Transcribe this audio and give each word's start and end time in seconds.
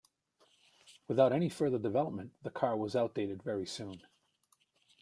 Without 1.07 1.31
any 1.31 1.47
further 1.47 1.77
development 1.77 2.31
the 2.41 2.49
car 2.49 2.75
was 2.75 2.95
outdated 2.95 3.43
very 3.43 3.67
soon. 3.67 4.01